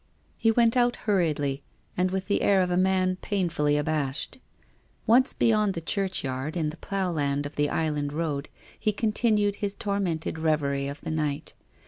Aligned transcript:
He 0.35 0.49
went 0.49 0.75
out 0.75 0.95
hurriedly 1.05 1.61
and 1.95 2.09
with 2.09 2.25
the 2.25 2.41
air 2.41 2.61
of 2.61 2.71
a 2.71 2.75
man 2.75 3.17
painfully 3.17 3.77
abashed. 3.77 4.39
Once 5.05 5.31
beyond 5.35 5.75
the 5.75 5.79
churchyard, 5.79 6.57
in 6.57 6.71
the 6.71 6.77
plough 6.77 7.11
land 7.11 7.45
of 7.45 7.55
the 7.55 7.69
island 7.69 8.11
road, 8.11 8.49
he 8.79 8.93
con 8.93 9.11
tinued 9.11 9.57
his 9.57 9.75
tormented 9.75 10.39
reverie 10.39 10.87
of 10.87 11.01
the 11.01 11.11
night. 11.11 11.53